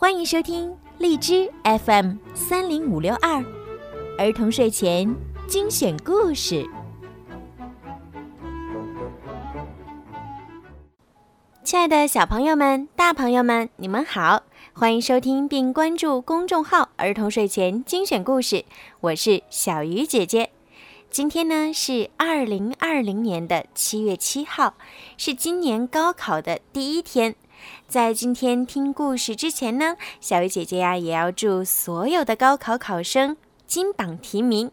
[0.00, 3.44] 欢迎收听荔枝 FM 三零五六二
[4.16, 5.12] 儿童睡前
[5.48, 6.64] 精选故事。
[11.64, 14.44] 亲爱的小朋友们、大朋友们，你们好！
[14.72, 18.64] 欢迎收听并关注公众号“儿童睡前精选故事”，
[19.02, 20.50] 我是小鱼姐姐。
[21.10, 24.74] 今天呢是二零二零年的七月七号，
[25.16, 27.34] 是今年高考的第一天。
[27.86, 33.36] 在今天听故事之前呢，小鱼姐姐呀也要祝所有的高考考生
[33.66, 34.70] 金榜题名。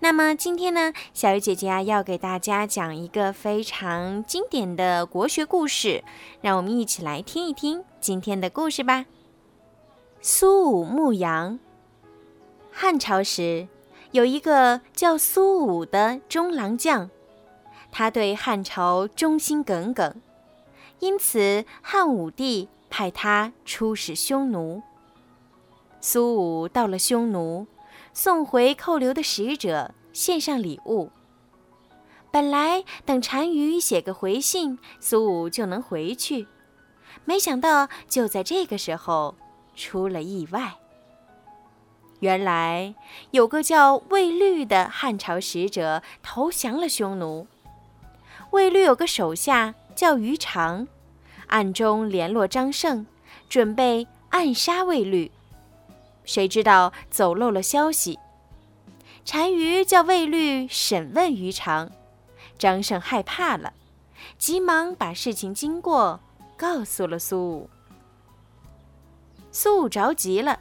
[0.00, 6.04] 那么今天呢，小鱼姐姐啊要给大家讲一个非常经典的国学故事，
[6.40, 9.06] 让我们一起来听一听今天的故事吧。
[10.20, 11.58] 苏武牧羊。
[12.70, 13.66] 汉朝时，
[14.12, 17.10] 有一个叫苏武的中郎将，
[17.90, 20.14] 他对汉朝忠心耿耿。
[21.00, 24.82] 因此，汉武帝派他出使匈奴。
[26.00, 27.68] 苏武到了匈奴，
[28.12, 31.10] 送回扣留的使者，献上礼物。
[32.32, 36.48] 本来等单于写个回信，苏武就能回去，
[37.24, 39.36] 没想到就在这个时候
[39.76, 40.74] 出了意外。
[42.18, 42.96] 原来
[43.30, 47.46] 有个叫魏律的汉朝使者投降了匈奴。
[48.50, 49.76] 魏律有个手下。
[49.98, 50.86] 叫于长，
[51.48, 53.06] 暗中联络张胜，
[53.48, 55.30] 准备暗杀魏律。
[56.24, 58.18] 谁知道走漏了消息。
[59.24, 61.90] 单于叫魏律审问于长，
[62.58, 63.74] 张胜害怕了，
[64.38, 66.20] 急忙把事情经过
[66.56, 67.70] 告诉了苏武。
[69.52, 70.60] 苏武着急了，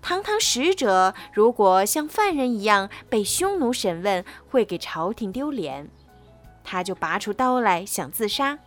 [0.00, 5.90] 堂堂使者如果像犯人一样被匈奴审问，会给朝廷丢脸。
[6.64, 8.58] 他就拔出刀来想自杀，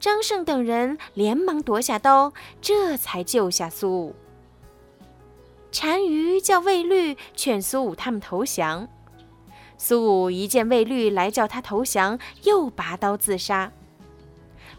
[0.00, 4.14] 张胜等人连忙夺下刀，这才救下苏武。
[5.70, 8.88] 单于叫魏律劝苏武他们投降，
[9.76, 13.72] 苏武一见魏律来叫他投降，又拔刀自杀。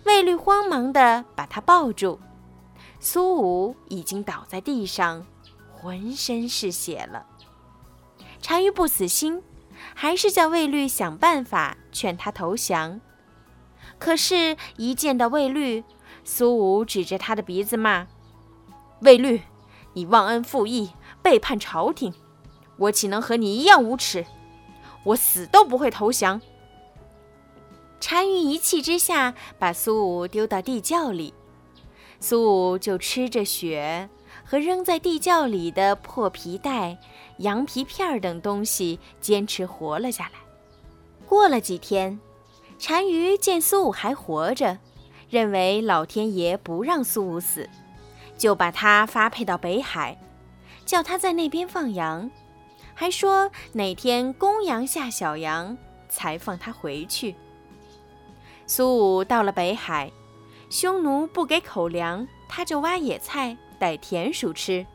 [0.05, 2.19] 魏律慌忙地把他抱住，
[2.99, 5.25] 苏武已经倒在地上，
[5.71, 7.25] 浑身是血了。
[8.41, 9.41] 单于不死心。
[9.95, 12.99] 还是叫魏律想办法劝他投降，
[13.99, 15.83] 可是，一见到魏律，
[16.23, 18.07] 苏武指着他的鼻子骂
[19.01, 19.41] ：“魏律，
[19.93, 22.13] 你忘恩负义，背叛朝廷，
[22.77, 24.25] 我岂能和你一样无耻？
[25.03, 26.41] 我死都不会投降！”
[28.01, 31.33] 单于一气之下，把苏武丢到地窖里，
[32.19, 34.09] 苏武就吃着血。
[34.45, 36.97] 和扔在地窖里的破皮带、
[37.37, 40.39] 羊皮片等东西，坚持活了下来。
[41.27, 42.19] 过了几天，
[42.87, 44.79] 单于见苏武还活着，
[45.29, 47.69] 认为老天爷不让苏武死，
[48.35, 50.19] 就把他发配到北海，
[50.87, 52.31] 叫他在那边放羊，
[52.95, 55.77] 还说哪天公羊下小羊
[56.09, 57.35] 才放他回去。
[58.65, 60.11] 苏武到了北海，
[60.71, 63.55] 匈奴不给口粮，他就挖野菜。
[63.77, 64.85] 逮田鼠吃，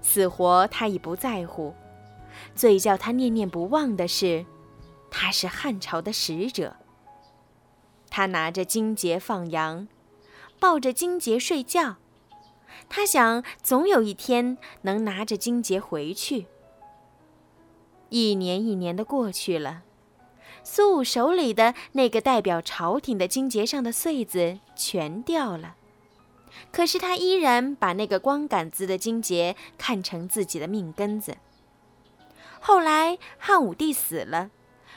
[0.00, 1.74] 死活他已不在乎。
[2.54, 4.46] 最叫他念念不忘的是，
[5.10, 6.76] 他是汉朝的使者。
[8.16, 9.88] 他拿着荆节放羊，
[10.60, 11.96] 抱着荆节睡觉。
[12.88, 16.46] 他想，总有一天能拿着荆节回去。
[18.10, 19.82] 一年一年的过去了，
[20.62, 25.74] 苏武手里的那个代表朝廷的荆节上的穗子全掉了。
[26.70, 31.38] 可是他依然把那个光杆子的荆节看成自己的命根子。
[32.60, 34.52] 后来汉武帝死了，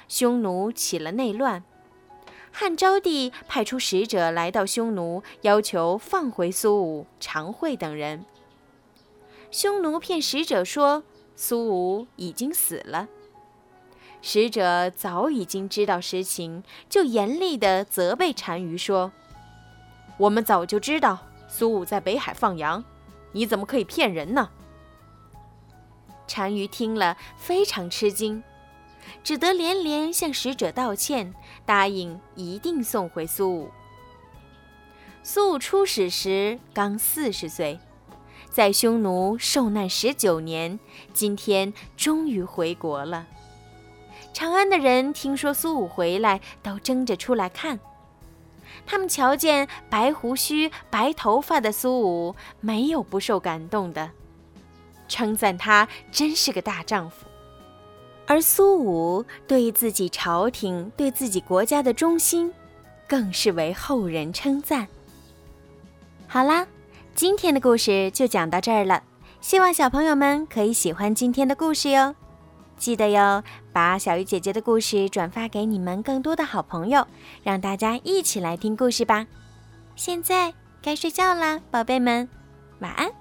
[0.07, 1.63] 匈奴起了内乱，
[2.59, 8.25] 汉昭帝派出使者来到匈奴，要求放回苏武、常惠等人。
[9.51, 11.03] 匈奴骗使者说
[11.35, 13.07] 苏武已经死了，
[14.23, 19.11] 使者早已经知道实情，就严厉地责备单于说
[20.17, 22.83] ：“我们早就知道。”苏武在北海放羊，
[23.33, 24.49] 你怎么可以骗人呢？
[26.27, 28.41] 单于听了非常吃惊，
[29.23, 31.33] 只得连连向使者道歉，
[31.65, 33.69] 答应一定送回苏武。
[35.23, 37.79] 苏武出使时刚四十岁，
[38.49, 40.79] 在匈奴受难十九年，
[41.13, 43.27] 今天终于回国了。
[44.33, 47.79] 长安的人听说苏武回来，都争着出来看。
[48.85, 54.11] 他们瞧见白胡须、白头发的苏武，没有不受感动的，
[55.09, 57.26] 称赞他真是个大丈夫。
[58.27, 62.53] 而苏武对自己朝廷、对自己国家的忠心，
[63.07, 64.87] 更是为后人称赞。
[66.27, 66.67] 好啦，
[67.15, 69.01] 今天的故事就讲到这儿了，
[69.39, 72.13] 希望小朋友们可以喜欢今天的故事哟。
[72.77, 73.41] 记得哟，
[73.71, 77.07] 把小鱼姐姐的故事转发给你们更多的好朋友，
[77.41, 79.25] 让大家一起来听故事吧。
[79.95, 82.29] 现在该睡觉啦，宝贝们，
[82.79, 83.16] 晚安。